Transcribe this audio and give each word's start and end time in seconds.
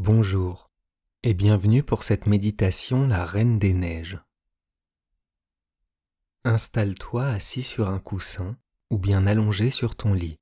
Bonjour 0.00 0.70
et 1.24 1.34
bienvenue 1.34 1.82
pour 1.82 2.04
cette 2.04 2.28
méditation 2.28 3.08
La 3.08 3.26
Reine 3.26 3.58
des 3.58 3.72
Neiges. 3.72 4.22
Installe-toi 6.44 7.24
assis 7.26 7.64
sur 7.64 7.88
un 7.88 7.98
coussin 7.98 8.56
ou 8.90 8.98
bien 8.98 9.26
allongé 9.26 9.72
sur 9.72 9.96
ton 9.96 10.12
lit. 10.12 10.38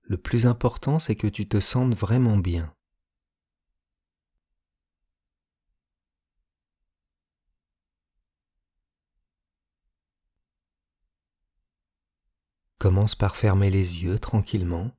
Le 0.00 0.16
plus 0.16 0.46
important 0.46 0.98
c'est 0.98 1.14
que 1.14 1.26
tu 1.26 1.46
te 1.46 1.60
sentes 1.60 1.94
vraiment 1.94 2.38
bien. 2.38 2.74
Commence 12.78 13.14
par 13.14 13.36
fermer 13.36 13.70
les 13.70 14.02
yeux 14.02 14.18
tranquillement. 14.18 14.90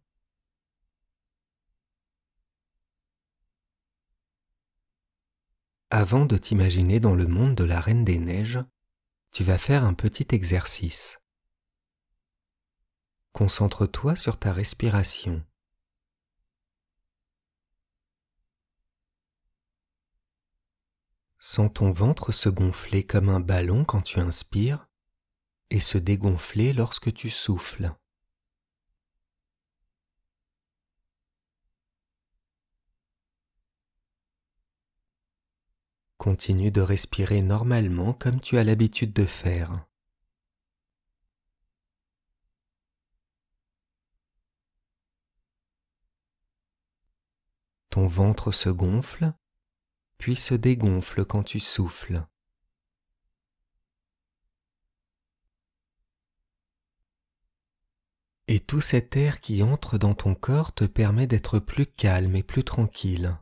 Avant 5.97 6.25
de 6.25 6.35
t'imaginer 6.35 6.99
dans 6.99 7.15
le 7.15 7.25
monde 7.25 7.55
de 7.55 7.63
la 7.63 7.79
Reine 7.79 8.03
des 8.03 8.19
Neiges, 8.19 8.59
tu 9.31 9.45
vas 9.45 9.57
faire 9.57 9.85
un 9.85 9.93
petit 9.93 10.27
exercice. 10.35 11.21
Concentre-toi 13.31 14.17
sur 14.17 14.37
ta 14.37 14.51
respiration. 14.51 15.41
Sens 21.39 21.71
ton 21.73 21.93
ventre 21.93 22.33
se 22.33 22.49
gonfler 22.49 23.05
comme 23.05 23.29
un 23.29 23.39
ballon 23.39 23.85
quand 23.85 24.01
tu 24.01 24.19
inspires 24.19 24.89
et 25.69 25.79
se 25.79 25.97
dégonfler 25.97 26.73
lorsque 26.73 27.13
tu 27.13 27.29
souffles. 27.29 27.95
Continue 36.25 36.71
de 36.71 36.81
respirer 36.81 37.43
normalement 37.43 38.11
comme 38.11 38.41
tu 38.41 38.57
as 38.57 38.63
l'habitude 38.63 39.13
de 39.13 39.25
faire. 39.25 39.85
Ton 47.91 48.07
ventre 48.07 48.51
se 48.51 48.69
gonfle, 48.69 49.33
puis 50.17 50.35
se 50.35 50.55
dégonfle 50.55 51.25
quand 51.25 51.43
tu 51.43 51.59
souffles. 51.59 52.25
Et 58.47 58.61
tout 58.61 58.81
cet 58.81 59.15
air 59.15 59.41
qui 59.41 59.61
entre 59.61 59.99
dans 59.99 60.15
ton 60.15 60.33
corps 60.33 60.73
te 60.73 60.85
permet 60.85 61.27
d'être 61.27 61.59
plus 61.59 61.85
calme 61.85 62.35
et 62.35 62.41
plus 62.41 62.63
tranquille. 62.63 63.37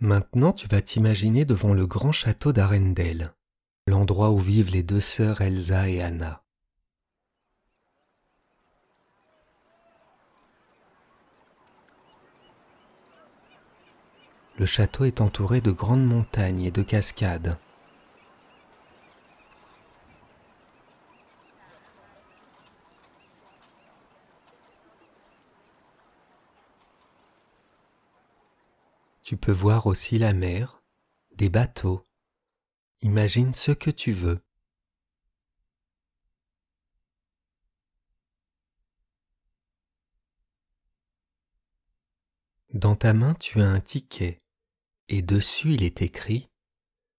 Maintenant 0.00 0.52
tu 0.52 0.66
vas 0.68 0.82
t'imaginer 0.82 1.44
devant 1.44 1.72
le 1.72 1.86
grand 1.86 2.12
château 2.12 2.52
d'Arendelle, 2.52 3.32
l'endroit 3.86 4.30
où 4.30 4.38
vivent 4.38 4.70
les 4.70 4.82
deux 4.82 5.00
sœurs 5.00 5.40
Elsa 5.40 5.88
et 5.88 6.02
Anna. 6.02 6.42
Le 14.56 14.66
château 14.66 15.04
est 15.04 15.20
entouré 15.20 15.60
de 15.60 15.72
grandes 15.72 16.06
montagnes 16.06 16.62
et 16.62 16.70
de 16.70 16.82
cascades. 16.82 17.58
Tu 29.24 29.38
peux 29.38 29.52
voir 29.52 29.86
aussi 29.86 30.18
la 30.18 30.34
mer, 30.34 30.82
des 31.36 31.48
bateaux. 31.48 32.04
Imagine 33.00 33.54
ce 33.54 33.72
que 33.72 33.90
tu 33.90 34.12
veux. 34.12 34.44
Dans 42.74 42.96
ta 42.96 43.14
main, 43.14 43.32
tu 43.34 43.62
as 43.62 43.68
un 43.70 43.80
ticket 43.80 44.42
et 45.08 45.22
dessus 45.22 45.72
il 45.72 45.84
est 45.84 46.02
écrit 46.02 46.50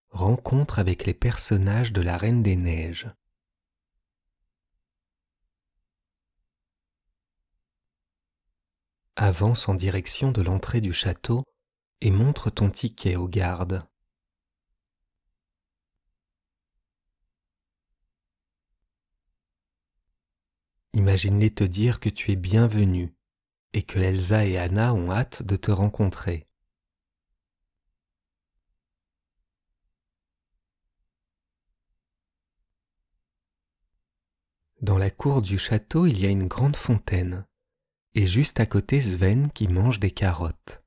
Rencontre 0.10 0.78
avec 0.78 1.08
les 1.08 1.16
personnages 1.16 1.92
de 1.92 2.02
la 2.02 2.18
Reine 2.18 2.44
des 2.44 2.56
Neiges. 2.56 3.10
Avance 9.16 9.68
en 9.68 9.74
direction 9.74 10.32
de 10.32 10.44
l'entrée 10.44 10.82
du 10.82 10.94
château 10.94 11.46
et 12.02 12.12
montre 12.12 12.50
ton 12.50 12.70
ticket 12.70 13.16
au 13.16 13.28
garde. 13.28 13.88
Imagine-les 20.94 21.54
te 21.54 21.66
dire 21.66 22.00
que 22.00 22.08
tu 22.10 22.32
es 22.32 22.38
bienvenu 22.38 23.14
et 23.74 23.84
que 23.84 24.00
Elsa 24.00 24.46
et 24.46 24.58
Anna 24.58 24.94
ont 24.94 25.12
hâte 25.12 25.44
de 25.44 25.58
te 25.58 25.70
rencontrer. 25.70 26.48
Dans 34.82 34.98
la 34.98 35.10
cour 35.10 35.42
du 35.42 35.58
château, 35.58 36.06
il 36.06 36.18
y 36.22 36.26
a 36.26 36.30
une 36.30 36.48
grande 36.48 36.78
fontaine, 36.78 37.46
et 38.14 38.28
juste 38.28 38.62
à 38.62 38.66
côté 38.66 39.02
Sven 39.02 39.52
qui 39.52 39.68
mange 39.68 40.00
des 40.00 40.12
carottes. 40.12 40.85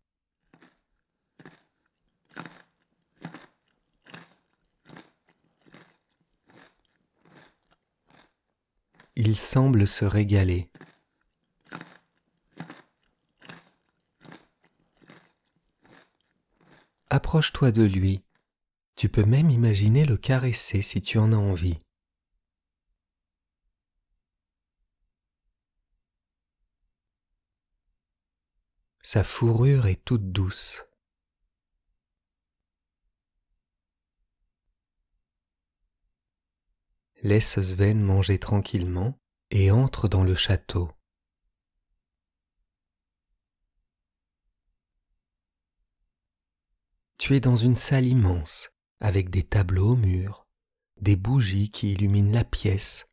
Il 9.20 9.36
semble 9.36 9.88
se 9.88 10.04
régaler. 10.04 10.70
Approche-toi 17.10 17.72
de 17.72 17.82
lui, 17.82 18.22
tu 18.94 19.08
peux 19.08 19.24
même 19.24 19.50
imaginer 19.50 20.06
le 20.06 20.16
caresser 20.16 20.82
si 20.82 21.02
tu 21.02 21.18
en 21.18 21.32
as 21.32 21.36
envie. 21.36 21.80
Sa 29.02 29.24
fourrure 29.24 29.86
est 29.86 30.04
toute 30.04 30.30
douce. 30.30 30.87
Laisse 37.22 37.60
Sven 37.60 38.00
manger 38.00 38.38
tranquillement 38.38 39.18
et 39.50 39.70
entre 39.70 40.08
dans 40.08 40.24
le 40.24 40.34
château. 40.34 40.90
Tu 47.18 47.34
es 47.34 47.40
dans 47.40 47.56
une 47.56 47.76
salle 47.76 48.06
immense 48.06 48.70
avec 49.00 49.30
des 49.30 49.42
tableaux 49.42 49.92
au 49.92 49.96
mur, 49.96 50.46
des 51.00 51.16
bougies 51.16 51.70
qui 51.70 51.92
illuminent 51.92 52.32
la 52.32 52.44
pièce 52.44 53.06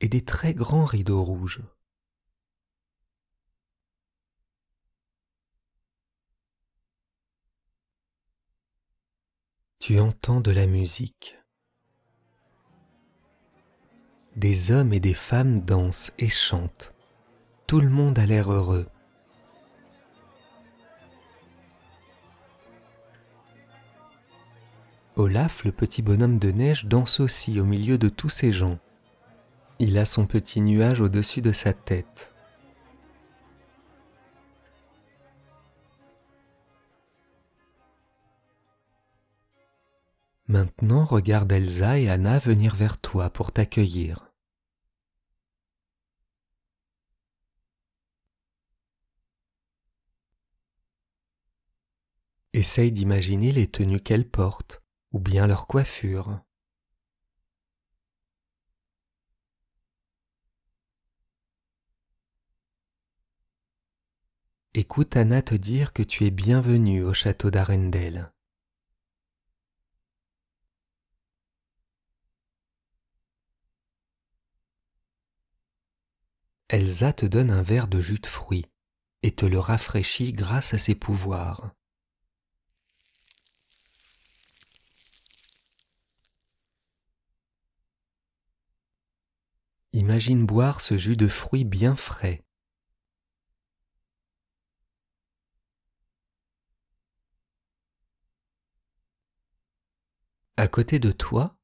et 0.00 0.08
des 0.08 0.24
très 0.24 0.54
grands 0.54 0.84
rideaux 0.84 1.22
rouges. 1.22 1.62
Tu 9.78 10.00
entends 10.00 10.40
de 10.40 10.50
la 10.50 10.66
musique. 10.66 11.36
Des 14.36 14.72
hommes 14.72 14.92
et 14.92 15.00
des 15.00 15.14
femmes 15.14 15.60
dansent 15.60 16.12
et 16.18 16.28
chantent. 16.28 16.92
Tout 17.68 17.80
le 17.80 17.88
monde 17.88 18.18
a 18.18 18.26
l'air 18.26 18.50
heureux. 18.50 18.88
Olaf, 25.16 25.64
le 25.64 25.70
petit 25.70 26.02
bonhomme 26.02 26.40
de 26.40 26.50
neige, 26.50 26.86
danse 26.86 27.20
aussi 27.20 27.60
au 27.60 27.64
milieu 27.64 27.96
de 27.96 28.08
tous 28.08 28.28
ces 28.28 28.52
gens. 28.52 28.78
Il 29.78 29.96
a 29.98 30.04
son 30.04 30.26
petit 30.26 30.60
nuage 30.60 31.00
au-dessus 31.00 31.40
de 31.40 31.52
sa 31.52 31.72
tête. 31.72 32.33
Maintenant 40.82 41.06
regarde 41.06 41.50
Elsa 41.50 41.98
et 41.98 42.10
Anna 42.10 42.38
venir 42.38 42.74
vers 42.74 43.00
toi 43.00 43.30
pour 43.30 43.52
t'accueillir. 43.52 44.32
Essaye 52.52 52.92
d'imaginer 52.92 53.50
les 53.50 53.66
tenues 53.66 54.00
qu'elles 54.00 54.28
portent 54.28 54.82
ou 55.12 55.20
bien 55.20 55.46
leur 55.46 55.66
coiffure. 55.66 56.40
Écoute 64.74 65.16
Anna 65.16 65.40
te 65.40 65.54
dire 65.54 65.92
que 65.92 66.02
tu 66.02 66.26
es 66.26 66.30
bienvenue 66.30 67.02
au 67.04 67.14
château 67.14 67.50
d'Arendelle. 67.50 68.33
Elsa 76.70 77.12
te 77.12 77.26
donne 77.26 77.50
un 77.50 77.62
verre 77.62 77.88
de 77.88 78.00
jus 78.00 78.18
de 78.18 78.26
fruits 78.26 78.64
et 79.22 79.32
te 79.32 79.44
le 79.44 79.58
rafraîchit 79.58 80.32
grâce 80.32 80.72
à 80.72 80.78
ses 80.78 80.94
pouvoirs. 80.94 81.74
Imagine 89.92 90.44
boire 90.46 90.80
ce 90.80 90.96
jus 90.96 91.16
de 91.16 91.28
fruits 91.28 91.64
bien 91.64 91.96
frais. 91.96 92.44
À 100.56 100.66
côté 100.66 100.98
de 100.98 101.12
toi, 101.12 101.56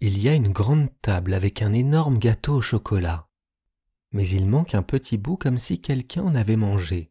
il 0.00 0.18
y 0.18 0.28
a 0.28 0.34
une 0.34 0.50
grande 0.50 0.88
table 1.00 1.32
avec 1.32 1.62
un 1.62 1.72
énorme 1.72 2.18
gâteau 2.18 2.56
au 2.56 2.60
chocolat 2.60 3.28
mais 4.12 4.28
il 4.28 4.46
manque 4.46 4.74
un 4.74 4.82
petit 4.82 5.18
bout 5.18 5.36
comme 5.36 5.58
si 5.58 5.80
quelqu'un 5.80 6.22
en 6.22 6.34
avait 6.34 6.56
mangé. 6.56 7.10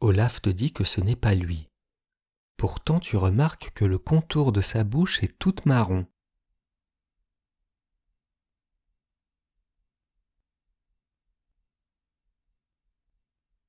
Olaf 0.00 0.42
te 0.42 0.50
dit 0.50 0.72
que 0.72 0.84
ce 0.84 1.00
n'est 1.00 1.16
pas 1.16 1.34
lui. 1.34 1.70
Pourtant 2.56 3.00
tu 3.00 3.16
remarques 3.16 3.70
que 3.74 3.84
le 3.84 3.98
contour 3.98 4.52
de 4.52 4.60
sa 4.60 4.84
bouche 4.84 5.22
est 5.22 5.38
tout 5.38 5.54
marron. 5.64 6.06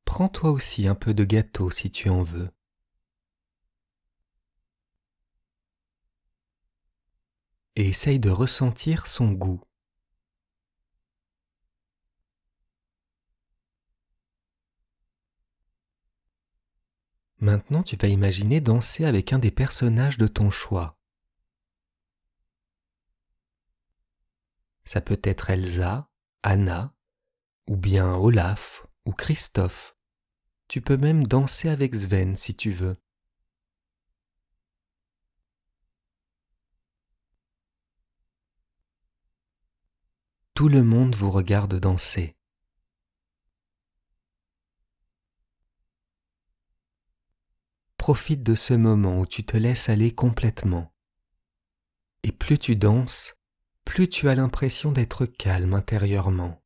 Prends 0.04 0.30
toi 0.30 0.52
aussi 0.52 0.88
un 0.88 0.96
peu 0.96 1.14
de 1.14 1.26
gâteau 1.26 1.70
si 1.70 1.92
tu 1.92 2.10
en 2.10 2.24
veux. 2.24 2.50
Et 7.76 7.88
essaye 7.88 8.20
de 8.20 8.30
ressentir 8.30 9.08
son 9.08 9.32
goût. 9.32 9.62
Maintenant, 17.40 17.84
tu 17.84 17.96
vas 17.98 18.08
imaginer 18.08 18.62
danser 18.62 19.06
avec 19.06 19.34
un 19.34 19.40
des 19.40 19.52
personnages 19.52 20.18
de 20.18 20.28
ton 20.28 20.50
choix. 20.50 20.98
Ça 24.86 25.02
peut 25.02 25.20
être 25.24 25.50
Elsa, 25.50 26.10
Anna, 26.44 26.96
ou 27.68 27.76
bien 27.76 28.16
Olaf 28.16 28.86
ou 29.06 29.12
Christophe. 29.12 29.96
Tu 30.68 30.82
peux 30.82 30.98
même 30.98 31.28
danser 31.28 31.70
avec 31.70 31.94
Sven 31.94 32.36
si 32.36 32.56
tu 32.56 32.72
veux. 32.72 32.98
Tout 40.56 40.70
le 40.70 40.84
monde 40.84 41.16
vous 41.16 41.32
regarde 41.32 41.78
danser. 41.82 42.38
Profite 47.98 48.42
de 48.42 48.56
ce 48.56 48.74
moment 48.74 49.20
où 49.20 49.26
tu 49.26 49.46
te 49.46 49.58
laisses 49.58 49.90
aller 49.90 50.16
complètement. 50.16 50.94
Et 52.24 52.32
plus 52.32 52.58
tu 52.58 52.78
danses, 52.78 53.36
plus 53.84 54.08
tu 54.08 54.30
as 54.30 54.36
l'impression 54.36 54.94
d'être 54.94 55.26
calme 55.26 55.74
intérieurement. 55.74 56.64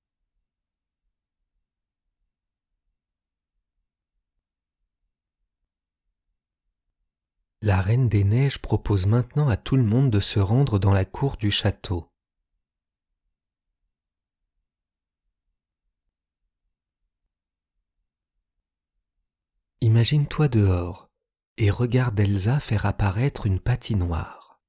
La 7.64 7.82
Reine 7.82 8.08
des 8.08 8.24
Neiges 8.24 8.60
propose 8.60 9.08
maintenant 9.08 9.50
à 9.50 9.58
tout 9.58 9.78
le 9.78 9.84
monde 9.84 10.12
de 10.12 10.20
se 10.20 10.40
rendre 10.40 10.78
dans 10.78 10.94
la 10.94 11.06
cour 11.06 11.38
du 11.38 11.50
château. 11.50 12.09
Imagine-toi 20.00 20.48
dehors 20.48 21.10
et 21.58 21.70
regarde 21.70 22.18
Elsa 22.18 22.62
faire 22.62 22.86
apparaître 22.86 23.46
une 23.46 23.60
patinoire. 23.60 24.62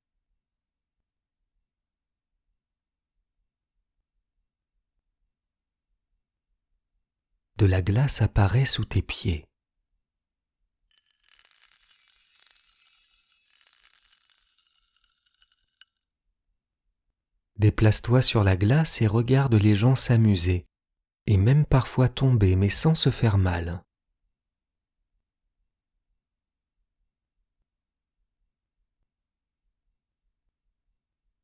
De 7.59 7.67
la 7.67 7.81
glace 7.81 8.23
apparaît 8.23 8.65
sous 8.65 8.85
tes 8.85 9.03
pieds. 9.03 9.47
Déplace-toi 17.55 18.21
sur 18.21 18.43
la 18.43 18.57
glace 18.57 19.01
et 19.01 19.07
regarde 19.07 19.55
les 19.55 19.77
gens 19.77 19.95
s'amuser, 19.95 20.67
et 21.29 21.37
même 21.37 21.65
parfois 21.65 22.09
tomber 22.09 22.57
mais 22.57 22.69
sans 22.69 22.97
se 22.97 23.11
faire 23.11 23.39
mal. 23.39 23.85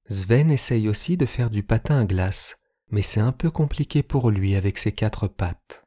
Sven 0.09 0.51
essaye 0.51 0.89
aussi 0.89 1.17
de 1.17 1.27
faire 1.27 1.51
du 1.51 1.63
patin 1.63 2.01
à 2.01 2.05
glace, 2.05 2.57
mais 2.91 3.03
c'est 3.03 3.21
un 3.21 3.33
peu 3.33 3.51
compliqué 3.51 4.03
pour 4.03 4.31
lui 4.31 4.55
avec 4.55 4.79
ses 4.79 4.93
quatre 4.93 5.27
pattes. 5.27 5.85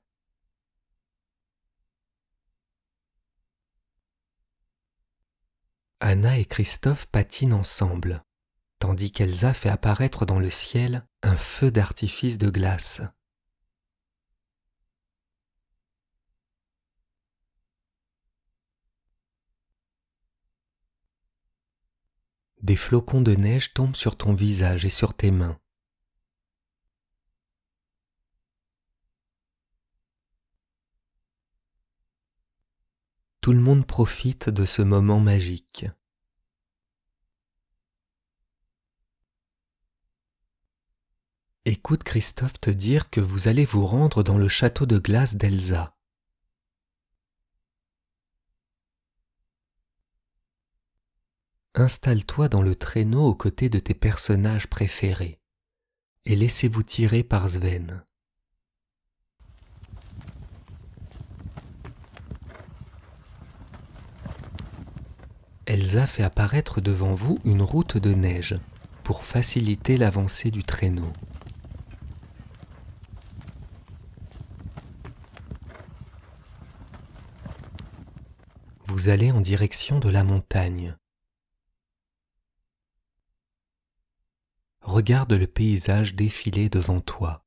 Anna 6.02 6.38
et 6.38 6.46
Christophe 6.46 7.08
patinent 7.08 7.54
ensemble, 7.54 8.24
tandis 8.80 9.12
qu'Elsa 9.12 9.54
fait 9.54 9.70
apparaître 9.70 10.26
dans 10.26 10.40
le 10.40 10.50
ciel 10.50 11.06
un 11.24 11.36
feu 11.36 11.72
d'artifice 11.72 12.38
de 12.38 12.50
glace. 12.50 13.02
Des 22.62 22.76
flocons 22.76 23.22
de 23.22 23.36
neige 23.36 23.74
tombent 23.74 23.96
sur 23.96 24.18
ton 24.18 24.34
visage 24.34 24.86
et 24.86 24.90
sur 24.90 25.14
tes 25.14 25.32
mains. 25.32 25.60
Tout 33.42 33.54
le 33.54 33.62
monde 33.62 33.86
profite 33.86 34.50
de 34.50 34.66
ce 34.66 34.82
moment 34.82 35.20
magique. 35.20 35.86
Écoute 41.66 42.04
Christophe 42.04 42.60
te 42.60 42.70
dire 42.70 43.10
que 43.10 43.22
vous 43.22 43.48
allez 43.48 43.64
vous 43.64 43.86
rendre 43.86 44.24
dans 44.24 44.38
le 44.38 44.48
château 44.48 44.86
de 44.86 44.98
glace 44.98 45.36
d'Elsa. 45.36 45.99
Installe-toi 51.80 52.50
dans 52.50 52.62
le 52.62 52.76
traîneau 52.76 53.26
aux 53.26 53.36
côtés 53.36 53.70
de 53.70 53.80
tes 53.80 53.94
personnages 53.94 54.68
préférés 54.68 55.40
et 56.26 56.36
laissez-vous 56.36 56.84
tirer 56.84 57.24
par 57.24 57.50
Sven. 57.50 58.04
Elsa 65.66 66.08
fait 66.08 66.24
apparaître 66.24 66.82
devant 66.82 67.14
vous 67.14 67.38
une 67.46 67.62
route 67.62 67.98
de 67.98 68.14
neige 68.14 68.60
pour 69.04 69.24
faciliter 69.24 69.98
l'avancée 69.98 70.52
du 70.52 70.64
traîneau. 70.64 71.12
Vous 78.88 79.10
allez 79.10 79.32
en 79.32 79.40
direction 79.40 80.00
de 80.00 80.10
la 80.10 80.24
montagne 80.24 80.96
regarde 85.00 85.32
le 85.32 85.48
paysage 85.48 86.14
défiler 86.14 86.68
devant 86.68 87.00
toi. 87.00 87.46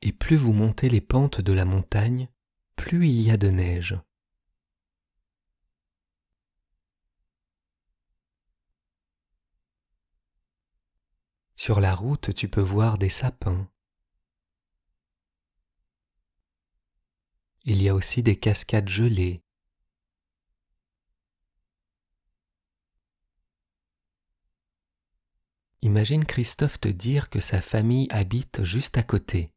Et 0.00 0.12
plus 0.12 0.36
vous 0.36 0.52
montez 0.52 0.88
les 0.88 1.00
pentes 1.00 1.40
de 1.40 1.52
la 1.52 1.64
montagne, 1.64 2.28
plus 2.76 3.08
il 3.08 3.20
y 3.22 3.32
a 3.32 3.36
de 3.36 3.50
neige. 3.50 3.98
Sur 11.56 11.80
la 11.80 11.96
route, 11.96 12.32
tu 12.34 12.48
peux 12.48 12.60
voir 12.60 12.98
des 12.98 13.08
sapins. 13.08 13.68
Il 17.64 17.82
y 17.82 17.88
a 17.88 17.96
aussi 17.96 18.22
des 18.22 18.38
cascades 18.38 18.88
gelées 18.88 19.42
Imagine 25.82 26.26
Christophe 26.26 26.78
te 26.78 26.88
dire 26.88 27.30
que 27.30 27.40
sa 27.40 27.62
famille 27.62 28.06
habite 28.10 28.64
juste 28.64 28.98
à 28.98 29.02
côté. 29.02 29.50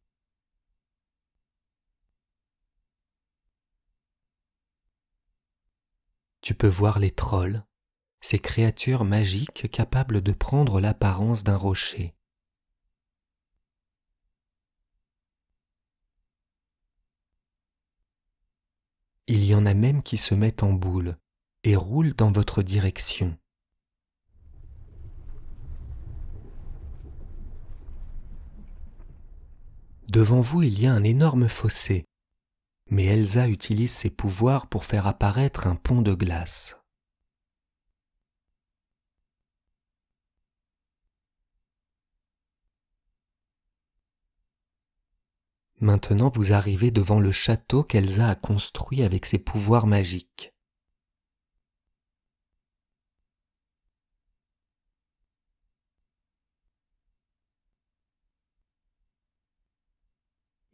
Tu 6.40 6.54
peux 6.56 6.68
voir 6.68 7.00
les 7.00 7.12
trolls, 7.12 7.66
ces 8.22 8.40
créatures 8.40 9.04
magiques 9.04 9.70
capables 9.70 10.22
de 10.22 10.32
prendre 10.32 10.80
l'apparence 10.80 11.44
d'un 11.44 11.58
rocher. 11.58 12.16
Il 19.28 19.44
y 19.44 19.54
en 19.56 19.66
a 19.66 19.74
même 19.74 20.04
qui 20.04 20.18
se 20.18 20.36
mettent 20.36 20.64
en 20.64 20.72
boule 20.72 21.18
et 21.66 21.76
roulent 21.76 22.14
dans 22.14 22.32
votre 22.32 22.62
direction. 22.62 23.38
Devant 30.14 30.42
vous, 30.42 30.62
il 30.62 30.80
y 30.80 30.86
a 30.86 30.94
un 30.94 31.04
énorme 31.04 31.48
fossé, 31.48 32.06
mais 32.92 33.06
Elsa 33.06 33.48
utilise 33.48 33.92
ses 33.92 34.12
pouvoirs 34.12 34.68
pour 34.68 34.86
faire 34.86 35.08
apparaître 35.08 35.66
un 35.66 35.74
pont 35.74 36.04
de 36.04 36.14
glace. 36.14 36.78
Maintenant 45.80 46.30
vous 46.30 46.54
arrivez 46.54 46.92
devant 46.92 47.20
le 47.20 47.32
château 47.32 47.84
qu'Elsa 47.84 48.30
a 48.30 48.36
construit 48.36 49.02
avec 49.02 49.26
ses 49.26 49.40
pouvoirs 49.40 49.88
magiques. 49.88 50.53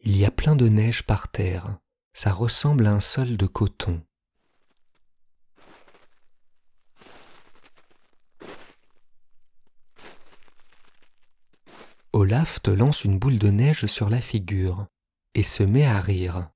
Il 0.02 0.16
y 0.16 0.26
a 0.26 0.32
plein 0.32 0.56
de 0.56 0.70
neige 0.70 1.04
par 1.04 1.28
terre, 1.30 1.78
ça 2.14 2.32
ressemble 2.32 2.88
à 2.88 2.94
un 2.94 3.02
sol 3.02 3.36
de 3.36 3.46
coton. 3.46 4.02
Olaf 12.14 12.62
te 12.62 12.72
lance 12.72 13.04
une 13.04 13.20
boule 13.20 13.38
de 13.38 13.50
neige 13.50 13.86
sur 13.86 14.10
la 14.10 14.22
figure 14.22 14.88
et 15.36 15.44
se 15.44 15.64
met 15.64 15.86
à 15.86 16.00
rire. 16.00 16.50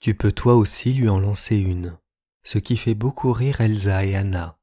Tu 0.00 0.14
peux 0.14 0.32
toi 0.32 0.54
aussi 0.54 0.94
lui 0.94 1.08
en 1.08 1.18
lancer 1.18 1.58
une, 1.58 1.98
ce 2.44 2.58
qui 2.58 2.76
fait 2.76 2.94
beaucoup 2.94 3.32
rire 3.32 3.60
Elsa 3.60 4.04
et 4.04 4.16
Anna. 4.16 4.58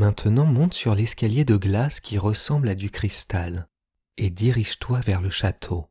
Maintenant 0.00 0.46
monte 0.46 0.72
sur 0.72 0.94
l'escalier 0.94 1.44
de 1.44 1.58
glace 1.58 2.00
qui 2.00 2.16
ressemble 2.16 2.70
à 2.70 2.74
du 2.74 2.90
cristal 2.90 3.68
et 4.16 4.30
dirige-toi 4.30 4.98
vers 5.00 5.20
le 5.20 5.28
château. 5.28 5.90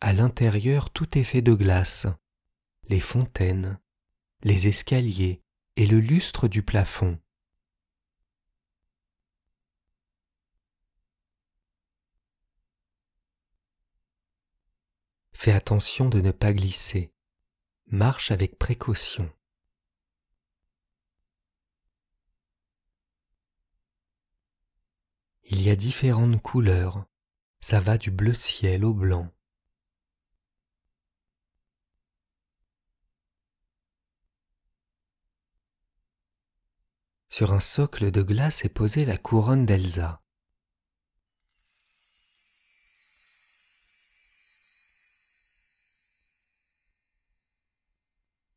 À 0.00 0.14
l'intérieur, 0.14 0.88
tout 0.88 1.18
est 1.18 1.22
fait 1.22 1.42
de 1.42 1.52
glace, 1.52 2.06
les 2.88 3.00
fontaines, 3.00 3.78
les 4.42 4.68
escaliers 4.68 5.42
et 5.76 5.86
le 5.86 6.00
lustre 6.00 6.48
du 6.48 6.62
plafond. 6.62 7.20
Fais 15.46 15.52
attention 15.52 16.08
de 16.08 16.20
ne 16.20 16.32
pas 16.32 16.52
glisser. 16.52 17.12
Marche 17.86 18.32
avec 18.32 18.58
précaution. 18.58 19.32
Il 25.44 25.62
y 25.62 25.70
a 25.70 25.76
différentes 25.76 26.42
couleurs. 26.42 27.06
Ça 27.60 27.78
va 27.78 27.96
du 27.96 28.10
bleu 28.10 28.34
ciel 28.34 28.84
au 28.84 28.92
blanc. 28.92 29.32
Sur 37.28 37.52
un 37.52 37.60
socle 37.60 38.10
de 38.10 38.22
glace 38.22 38.64
est 38.64 38.68
posée 38.68 39.04
la 39.04 39.16
couronne 39.16 39.64
d'Elsa. 39.64 40.25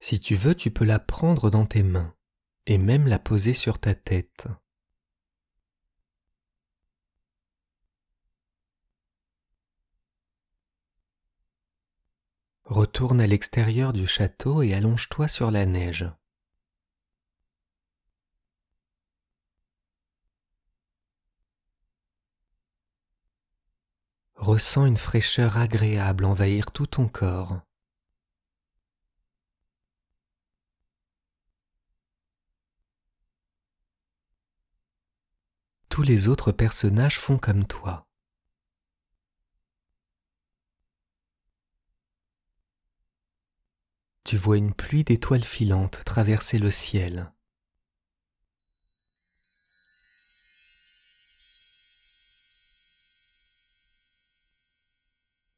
Si 0.10 0.20
tu 0.20 0.34
veux, 0.34 0.56
tu 0.56 0.72
peux 0.72 0.86
la 0.86 0.98
prendre 0.98 1.52
dans 1.52 1.68
tes 1.68 1.84
mains 1.84 2.16
et 2.66 2.80
même 2.80 3.06
la 3.06 3.20
poser 3.20 3.54
sur 3.54 3.78
ta 3.78 3.94
tête. 3.94 4.48
Retourne 12.64 13.22
à 13.22 13.28
l'extérieur 13.28 13.94
du 13.94 14.08
château 14.08 14.64
et 14.64 14.74
allonge-toi 14.74 15.28
sur 15.28 15.52
la 15.52 15.68
neige. 15.68 16.12
Ressens 24.34 24.88
une 24.88 24.98
fraîcheur 24.98 25.58
agréable 25.58 26.26
envahir 26.26 26.72
tout 26.72 26.88
ton 26.88 27.08
corps. 27.08 27.62
Tous 36.00 36.04
les 36.06 36.30
autres 36.30 36.54
personnages 36.54 37.20
font 37.20 37.38
comme 37.38 37.68
toi. 37.68 38.08
Tu 44.24 44.38
vois 44.38 44.56
une 44.56 44.74
pluie 44.74 45.04
d'étoiles 45.04 45.44
filantes 45.44 46.04
traverser 46.06 46.58
le 46.58 46.72
ciel. 46.72 47.34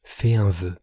Fais 0.03 0.33
un 0.33 0.49
vœu. 0.49 0.75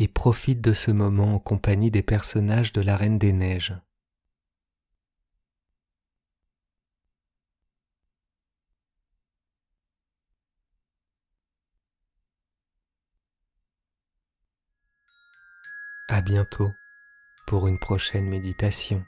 Et 0.00 0.06
profite 0.06 0.60
de 0.60 0.74
ce 0.74 0.92
moment 0.92 1.34
en 1.34 1.38
compagnie 1.40 1.90
des 1.90 2.04
personnages 2.04 2.70
de 2.72 2.80
la 2.80 2.96
Reine 2.96 3.18
des 3.18 3.32
Neiges. 3.32 3.74
À 16.08 16.20
bientôt 16.20 16.70
pour 17.48 17.66
une 17.66 17.80
prochaine 17.80 18.28
méditation. 18.28 19.04